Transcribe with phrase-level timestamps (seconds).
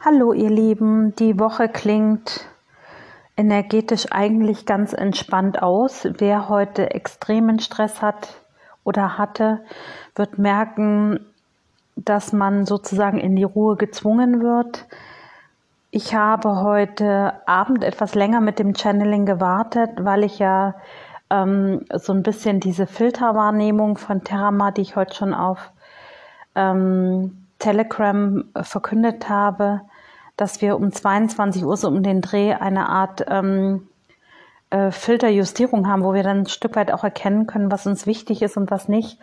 [0.00, 2.46] Hallo ihr Lieben, die Woche klingt
[3.36, 6.06] energetisch eigentlich ganz entspannt aus.
[6.18, 8.40] Wer heute extremen Stress hat
[8.84, 9.58] oder hatte,
[10.14, 11.26] wird merken,
[11.96, 14.86] dass man sozusagen in die Ruhe gezwungen wird.
[15.90, 20.76] Ich habe heute Abend etwas länger mit dem Channeling gewartet, weil ich ja
[21.28, 25.72] ähm, so ein bisschen diese Filterwahrnehmung von Terama, die ich heute schon auf
[26.54, 29.82] ähm, Telegram verkündet habe,
[30.36, 33.88] dass wir um 22 Uhr so um den Dreh eine Art ähm,
[34.70, 38.42] äh, Filterjustierung haben, wo wir dann ein Stück weit auch erkennen können, was uns wichtig
[38.42, 39.18] ist und was nicht.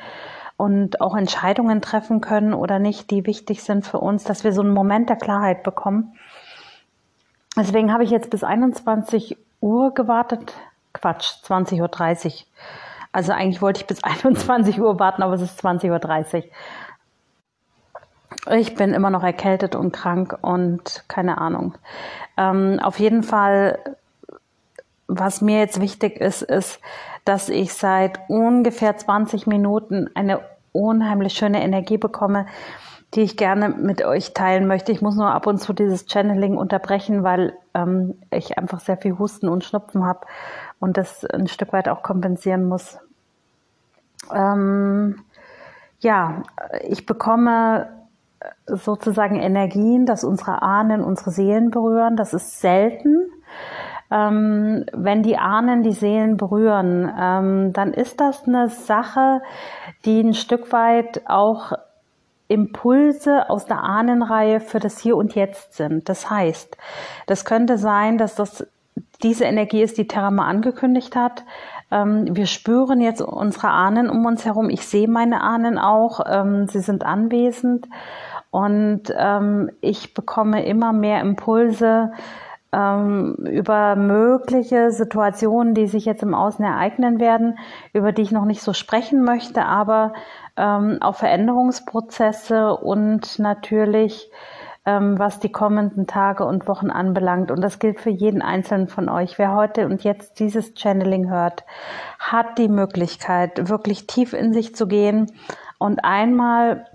[0.57, 4.61] Und auch Entscheidungen treffen können oder nicht, die wichtig sind für uns, dass wir so
[4.61, 6.17] einen Moment der Klarheit bekommen.
[7.57, 10.53] Deswegen habe ich jetzt bis 21 Uhr gewartet.
[10.93, 12.29] Quatsch, 20.30 Uhr.
[13.11, 16.43] Also eigentlich wollte ich bis 21 Uhr warten, aber es ist 20.30 Uhr.
[18.51, 21.75] Ich bin immer noch erkältet und krank und keine Ahnung.
[22.37, 23.79] Ähm, auf jeden Fall,
[25.07, 26.79] was mir jetzt wichtig ist, ist,
[27.23, 32.45] dass ich seit ungefähr 20 Minuten eine unheimlich schöne Energie bekomme,
[33.15, 34.91] die ich gerne mit euch teilen möchte.
[34.91, 39.17] Ich muss nur ab und zu dieses Channeling unterbrechen, weil ähm, ich einfach sehr viel
[39.17, 40.27] Husten und Schnupfen habe
[40.79, 42.99] und das ein Stück weit auch kompensieren muss.
[44.33, 45.21] Ähm,
[45.99, 46.43] ja,
[46.81, 47.87] ich bekomme
[48.67, 52.15] sozusagen Energien, dass unsere Ahnen unsere Seelen berühren.
[52.15, 53.29] Das ist selten.
[54.11, 59.41] Ähm, wenn die Ahnen die Seelen berühren, ähm, dann ist das eine Sache,
[60.05, 61.73] die ein Stück weit auch
[62.47, 66.07] Impulse aus der Ahnenreihe für das Hier und Jetzt sind.
[66.09, 66.77] Das heißt,
[67.25, 68.67] das könnte sein, dass das
[69.23, 71.43] diese Energie ist, die Terama angekündigt hat.
[71.91, 74.69] Ähm, wir spüren jetzt unsere Ahnen um uns herum.
[74.69, 76.19] Ich sehe meine Ahnen auch.
[76.27, 77.87] Ähm, sie sind anwesend.
[78.55, 82.13] Und ähm, ich bekomme immer mehr Impulse
[82.71, 87.59] ähm, über mögliche Situationen, die sich jetzt im Außen ereignen werden,
[87.91, 90.13] über die ich noch nicht so sprechen möchte, aber
[90.55, 94.31] ähm, auch Veränderungsprozesse und natürlich
[94.85, 97.51] ähm, was die kommenden Tage und Wochen anbelangt.
[97.51, 99.37] Und das gilt für jeden Einzelnen von euch.
[99.37, 101.65] Wer heute und jetzt dieses Channeling hört,
[102.19, 105.29] hat die Möglichkeit, wirklich tief in sich zu gehen
[105.77, 106.85] und einmal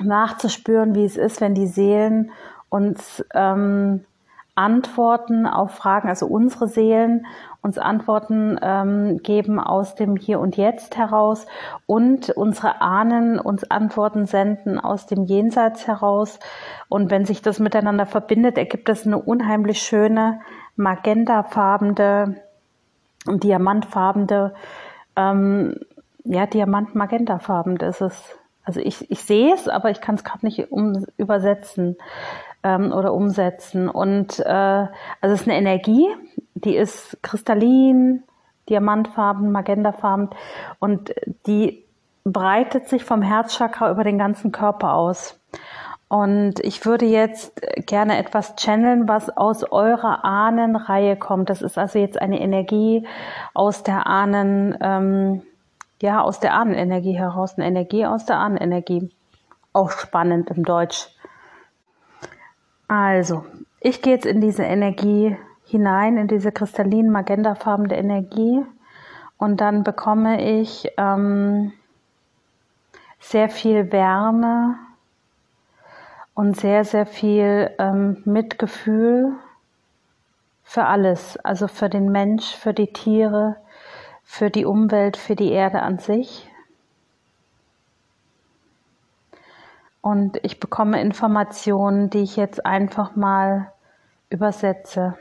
[0.00, 2.30] nachzuspüren, wie es ist, wenn die Seelen
[2.68, 4.04] uns ähm,
[4.54, 7.26] Antworten auf Fragen, also unsere Seelen
[7.62, 11.46] uns Antworten ähm, geben aus dem Hier und Jetzt heraus
[11.86, 16.38] und unsere Ahnen uns Antworten senden aus dem Jenseits heraus.
[16.88, 20.40] Und wenn sich das miteinander verbindet, ergibt das eine unheimlich schöne
[20.76, 22.36] magentafarbene,
[23.26, 24.54] diamantfarbene,
[25.16, 25.74] ähm,
[26.24, 28.39] ja, diamant-magentafarben ist es
[28.70, 31.96] also ich, ich sehe es, aber ich kann es gerade nicht um, übersetzen
[32.62, 33.88] ähm, oder umsetzen.
[33.88, 36.06] Und äh, also es ist eine Energie,
[36.54, 38.22] die ist kristallin,
[38.68, 40.30] diamantfarben, magendafarben
[40.78, 41.12] und
[41.48, 41.84] die
[42.22, 45.40] breitet sich vom Herzchakra über den ganzen Körper aus.
[46.06, 51.50] Und ich würde jetzt gerne etwas channeln, was aus eurer Ahnenreihe kommt.
[51.50, 53.04] Das ist also jetzt eine Energie
[53.52, 55.42] aus der Ahnen, ähm,
[56.00, 59.10] ja, aus der Ahnenenergie heraus, eine Energie aus der Ahnenenergie.
[59.72, 61.08] Auch spannend im Deutsch.
[62.88, 63.44] Also,
[63.80, 68.64] ich gehe jetzt in diese Energie hinein, in diese kristallinen magentafarbene Energie
[69.38, 71.72] und dann bekomme ich ähm,
[73.20, 74.76] sehr viel Wärme
[76.34, 79.32] und sehr, sehr viel ähm, Mitgefühl
[80.64, 83.56] für alles, also für den Mensch, für die Tiere,
[84.30, 86.48] für die Umwelt, für die Erde an sich.
[90.00, 93.72] Und ich bekomme Informationen, die ich jetzt einfach mal
[94.30, 95.18] übersetze.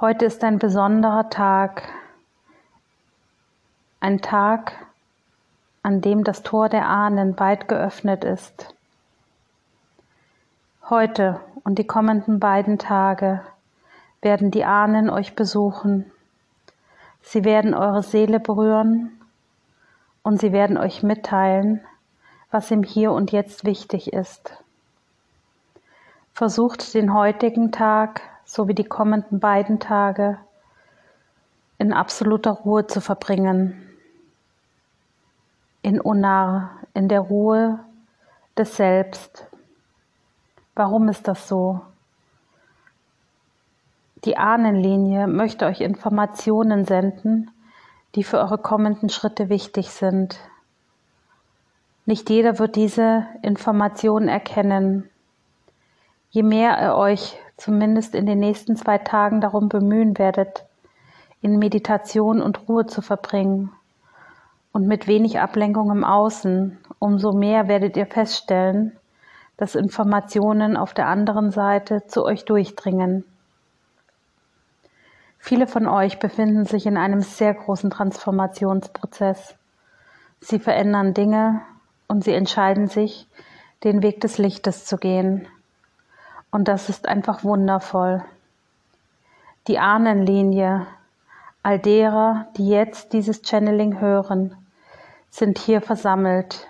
[0.00, 1.82] Heute ist ein besonderer Tag,
[3.98, 4.72] ein Tag,
[5.82, 8.74] an dem das Tor der Ahnen weit geöffnet ist.
[10.88, 13.42] Heute und die kommenden beiden Tage
[14.22, 16.10] werden die Ahnen euch besuchen.
[17.22, 19.20] Sie werden eure Seele berühren
[20.22, 21.80] und sie werden euch mitteilen,
[22.50, 24.52] was im Hier und Jetzt wichtig ist.
[26.32, 30.38] Versucht den heutigen Tag sowie die kommenden beiden Tage
[31.78, 33.88] in absoluter Ruhe zu verbringen.
[35.82, 37.80] In Unar, in der Ruhe
[38.56, 39.46] des Selbst.
[40.74, 41.80] Warum ist das so?
[44.24, 47.50] Die Ahnenlinie möchte euch Informationen senden,
[48.14, 50.38] die für eure kommenden Schritte wichtig sind.
[52.04, 55.08] Nicht jeder wird diese Information erkennen.
[56.30, 60.66] Je mehr ihr euch zumindest in den nächsten zwei Tagen darum bemühen werdet,
[61.40, 63.72] in Meditation und Ruhe zu verbringen
[64.72, 68.96] und mit wenig Ablenkung im Außen, umso mehr werdet ihr feststellen,
[69.56, 73.24] dass Informationen auf der anderen Seite zu euch durchdringen.
[75.42, 79.56] Viele von euch befinden sich in einem sehr großen Transformationsprozess.
[80.40, 81.62] Sie verändern Dinge
[82.06, 83.26] und sie entscheiden sich,
[83.82, 85.48] den Weg des Lichtes zu gehen.
[86.50, 88.22] Und das ist einfach wundervoll.
[89.66, 90.86] Die Ahnenlinie
[91.62, 94.54] all derer, die jetzt dieses Channeling hören,
[95.30, 96.68] sind hier versammelt.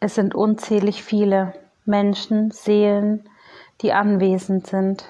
[0.00, 3.28] Es sind unzählig viele Menschen, Seelen,
[3.80, 5.04] die anwesend sind.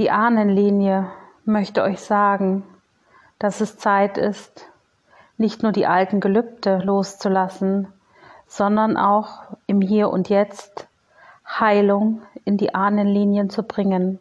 [0.00, 1.12] Die Ahnenlinie
[1.44, 2.62] möchte euch sagen,
[3.38, 4.66] dass es Zeit ist,
[5.36, 7.86] nicht nur die alten Gelübde loszulassen,
[8.46, 10.88] sondern auch im Hier und Jetzt
[11.46, 14.18] Heilung in die Ahnenlinien zu bringen.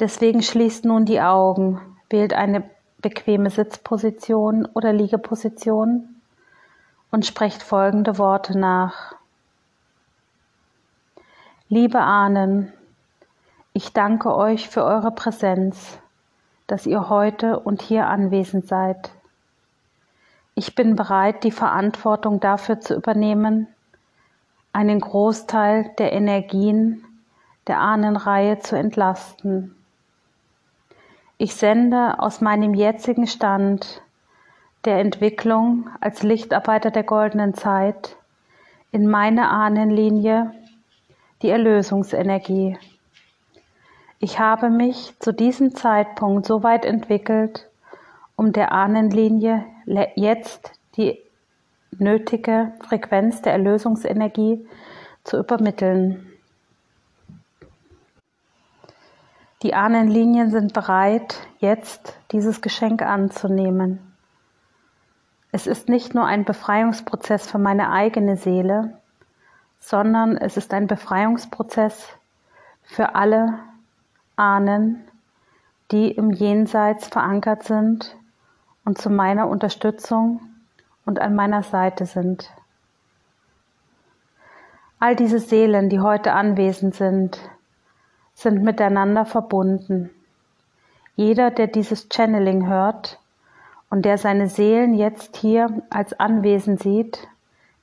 [0.00, 1.78] Deswegen schließt nun die Augen,
[2.08, 2.62] wählt eine
[3.02, 6.22] bequeme Sitzposition oder Liegeposition
[7.10, 9.14] und sprecht folgende Worte nach.
[11.68, 12.72] Liebe Ahnen,
[13.76, 15.98] ich danke euch für eure Präsenz,
[16.66, 19.10] dass ihr heute und hier anwesend seid.
[20.54, 23.68] Ich bin bereit, die Verantwortung dafür zu übernehmen,
[24.72, 27.04] einen Großteil der Energien
[27.66, 29.76] der Ahnenreihe zu entlasten.
[31.36, 34.00] Ich sende aus meinem jetzigen Stand
[34.86, 38.16] der Entwicklung als Lichtarbeiter der goldenen Zeit
[38.90, 40.54] in meine Ahnenlinie
[41.42, 42.78] die Erlösungsenergie.
[44.18, 47.68] Ich habe mich zu diesem Zeitpunkt so weit entwickelt,
[48.34, 49.64] um der Ahnenlinie
[50.14, 51.18] jetzt die
[51.98, 54.66] nötige Frequenz der Erlösungsenergie
[55.22, 56.32] zu übermitteln.
[59.62, 64.00] Die Ahnenlinien sind bereit, jetzt dieses Geschenk anzunehmen.
[65.52, 68.98] Es ist nicht nur ein Befreiungsprozess für meine eigene Seele,
[69.80, 72.08] sondern es ist ein Befreiungsprozess
[72.82, 73.58] für alle
[74.36, 75.02] Ahnen,
[75.90, 78.14] die im Jenseits verankert sind
[78.84, 80.40] und zu meiner Unterstützung
[81.06, 82.50] und an meiner Seite sind.
[84.98, 87.38] All diese Seelen, die heute anwesend sind,
[88.34, 90.10] sind miteinander verbunden.
[91.16, 93.18] Jeder, der dieses Channeling hört
[93.88, 97.26] und der seine Seelen jetzt hier als anwesend sieht,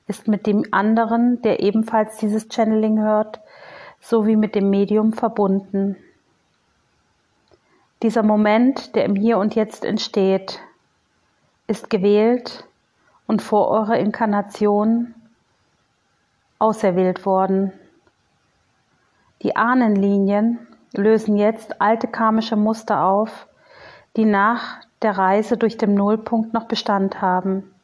[0.06, 3.40] ist mit dem anderen, der ebenfalls dieses Channeling hört,
[4.00, 5.96] sowie mit dem Medium verbunden.
[8.04, 10.60] Dieser Moment, der im Hier und Jetzt entsteht,
[11.66, 12.68] ist gewählt
[13.26, 15.14] und vor eurer Inkarnation
[16.58, 17.72] auserwählt worden.
[19.40, 20.58] Die Ahnenlinien
[20.92, 23.48] lösen jetzt alte karmische Muster auf,
[24.18, 27.74] die nach der Reise durch den Nullpunkt noch Bestand haben.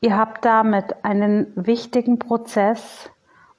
[0.00, 3.08] Ihr habt damit einen wichtigen Prozess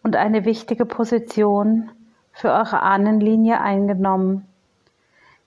[0.04, 1.90] und eine wichtige Position
[2.38, 4.48] für eure Ahnenlinie eingenommen.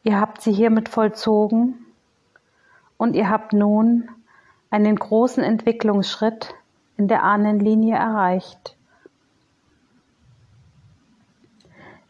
[0.02, 1.86] Ihr habt sie hiermit vollzogen
[2.96, 4.08] und ihr habt nun
[4.70, 6.52] einen großen Entwicklungsschritt
[6.96, 8.76] in der Ahnenlinie erreicht.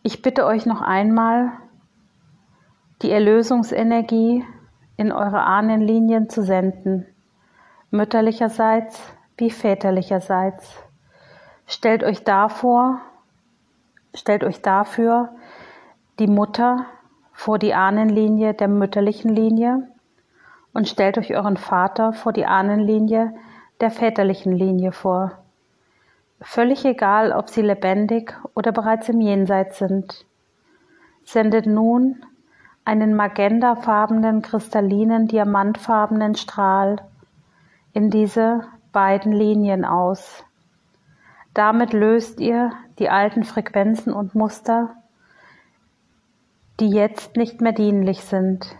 [0.02, 1.52] Ich bitte euch noch einmal,
[3.02, 4.46] die Erlösungsenergie
[4.96, 7.06] in eure Ahnenlinien zu senden,
[7.90, 8.98] mütterlicherseits
[9.36, 10.74] wie väterlicherseits.
[11.66, 13.02] Stellt euch davor,
[14.14, 15.30] stellt euch dafür
[16.18, 16.86] die Mutter
[17.32, 19.88] vor die Ahnenlinie der mütterlichen Linie
[20.72, 23.34] und stellt euch euren Vater vor die Ahnenlinie
[23.80, 25.32] der väterlichen Linie vor.
[26.42, 30.26] Völlig egal, ob sie lebendig oder bereits im Jenseits sind.
[31.24, 32.24] Sendet nun
[32.84, 36.96] einen magentafarbenen, kristallinen, diamantfarbenen Strahl
[37.92, 40.44] in diese beiden Linien aus.
[41.52, 44.90] Damit löst ihr die alten Frequenzen und Muster,
[46.78, 48.76] die jetzt nicht mehr dienlich sind.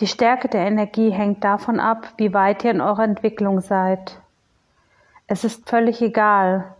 [0.00, 4.20] Die Stärke der Energie hängt davon ab, wie weit ihr in eurer Entwicklung seid.
[5.28, 6.74] Es ist völlig egal,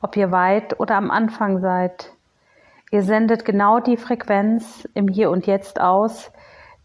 [0.00, 2.10] ob ihr weit oder am Anfang seid.
[2.90, 6.32] Ihr sendet genau die Frequenz im Hier und Jetzt aus,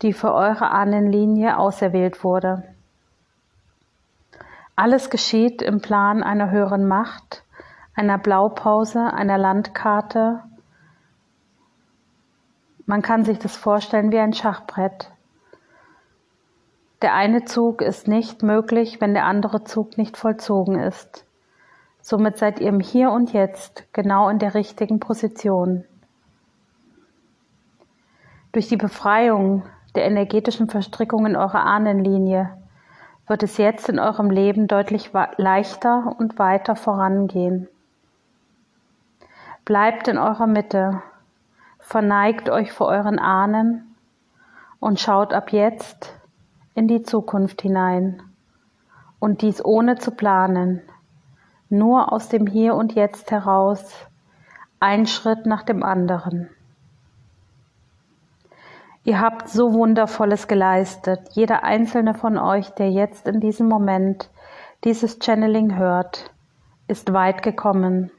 [0.01, 2.63] die für eure Ahnenlinie auserwählt wurde.
[4.75, 7.43] Alles geschieht im Plan einer höheren Macht,
[7.97, 10.43] einer Blaupause, einer Landkarte,
[12.89, 15.11] Man kann sich das vorstellen wie ein Schachbrett.
[17.01, 21.25] Der eine Zug ist nicht möglich, wenn der andere Zug nicht vollzogen ist.
[21.99, 25.83] Somit seid ihr im Hier und Jetzt genau in der richtigen Position.
[28.53, 29.63] Durch die Befreiung
[29.95, 32.57] der energetischen Verstrickung in eurer Ahnenlinie
[33.27, 37.67] wird es jetzt in eurem Leben deutlich leichter und weiter vorangehen.
[39.67, 41.03] Bleibt in eurer Mitte,
[41.79, 43.97] verneigt euch vor euren Ahnen
[44.79, 46.17] und schaut ab jetzt
[46.73, 48.23] in die Zukunft hinein.
[49.19, 50.83] Und dies ohne zu planen,
[51.67, 53.93] nur aus dem Hier und Jetzt heraus,
[54.79, 56.49] ein Schritt nach dem anderen.
[59.03, 64.29] Ihr habt so Wundervolles geleistet, jeder einzelne von euch, der jetzt in diesem Moment
[64.85, 66.31] dieses Channeling hört,
[66.87, 68.11] ist weit gekommen.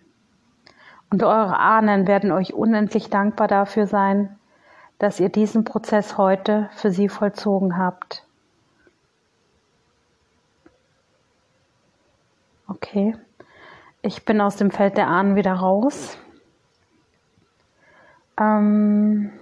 [1.11, 4.38] Und eure Ahnen werden euch unendlich dankbar dafür sein,
[4.99, 8.27] dass ihr diesen Prozess heute für sie vollzogen habt.
[12.67, 13.17] Okay.
[14.03, 16.19] Ich bin aus dem Feld der Ahnen wieder raus.
[18.38, 19.33] Ähm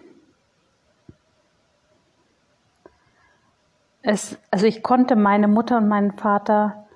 [4.02, 6.86] es, also ich konnte meine Mutter und meinen Vater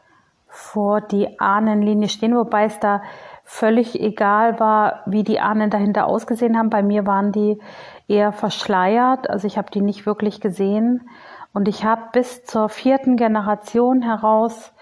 [0.46, 3.02] vor die Ahnenlinie stehen, wobei es da
[3.52, 6.70] völlig egal war, wie die Ahnen dahinter ausgesehen haben.
[6.70, 7.58] Bei mir waren die
[8.06, 11.10] eher verschleiert, also ich habe die nicht wirklich gesehen.
[11.52, 14.72] Und ich habe bis zur vierten Generation heraus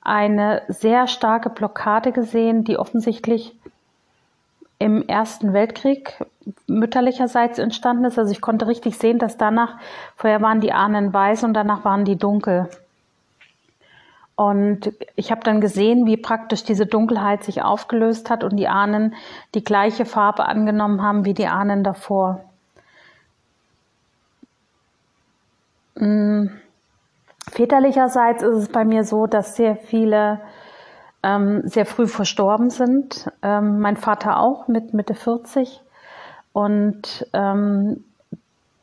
[0.00, 3.56] eine sehr starke Blockade gesehen, die offensichtlich
[4.78, 6.24] im Ersten Weltkrieg
[6.68, 8.20] mütterlicherseits entstanden ist.
[8.20, 9.78] Also ich konnte richtig sehen, dass danach,
[10.14, 12.68] vorher waren die Ahnen weiß und danach waren die dunkel.
[14.42, 19.14] Und ich habe dann gesehen, wie praktisch diese Dunkelheit sich aufgelöst hat und die Ahnen
[19.54, 22.40] die gleiche Farbe angenommen haben wie die Ahnen davor.
[25.96, 26.50] Hm.
[27.52, 30.40] Väterlicherseits ist es bei mir so, dass sehr viele
[31.22, 33.30] ähm, sehr früh verstorben sind.
[33.42, 35.80] Ähm, mein Vater auch mit Mitte 40.
[36.52, 38.02] Und ähm,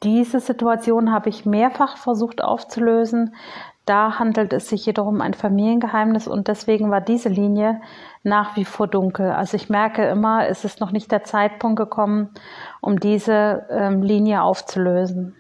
[0.04, 3.36] diese Situation habe ich mehrfach versucht aufzulösen.
[3.90, 7.82] Da handelt es sich jedoch um ein Familiengeheimnis und deswegen war diese Linie
[8.22, 9.32] nach wie vor dunkel.
[9.32, 12.30] Also ich merke immer, es ist noch nicht der Zeitpunkt gekommen,
[12.82, 15.36] um diese ähm, Linie aufzulösen.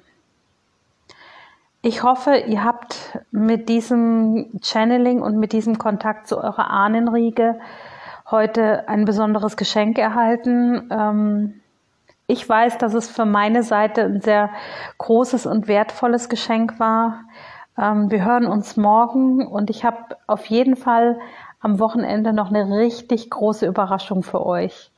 [1.83, 7.59] Ich hoffe, ihr habt mit diesem Channeling und mit diesem Kontakt zu eurer Ahnenriege
[8.31, 10.89] heute ein besonderes Geschenk erhalten.
[10.91, 11.61] Ähm,
[12.25, 14.49] ich weiß, dass es für meine Seite ein sehr
[14.97, 17.25] großes und wertvolles Geschenk war.
[17.79, 21.19] Ähm, wir hören uns morgen und ich habe auf jeden Fall
[21.61, 24.91] am Wochenende noch eine richtig große Überraschung für euch.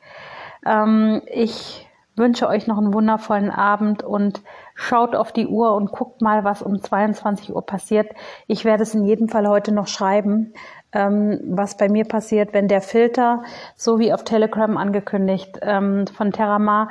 [0.66, 4.42] Ähm, ich wünsche euch noch einen wundervollen Abend und
[4.76, 8.12] schaut auf die Uhr und guckt mal, was um 22 Uhr passiert.
[8.48, 10.54] Ich werde es in jedem Fall heute noch schreiben,
[10.92, 13.44] ähm, was bei mir passiert, wenn der Filter,
[13.76, 16.90] so wie auf Telegram angekündigt, ähm, von Terramar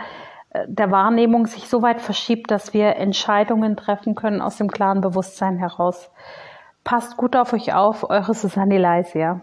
[0.66, 5.59] der Wahrnehmung sich so weit verschiebt, dass wir Entscheidungen treffen können aus dem klaren Bewusstsein
[5.59, 6.11] heraus.
[6.83, 9.42] Passt gut auf euch auf, eure Susanne Leisia.